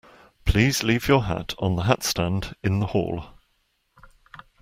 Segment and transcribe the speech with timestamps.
[0.45, 3.35] Please leave your hat on the hatstand in the hall